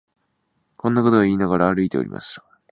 [0.77, 2.43] こんなことを言いながら、歩いておりました